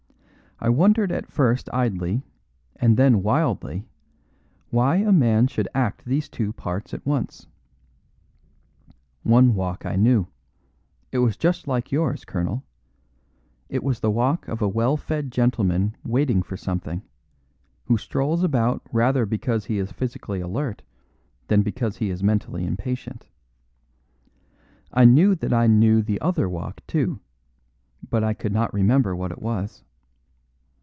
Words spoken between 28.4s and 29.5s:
not remember what it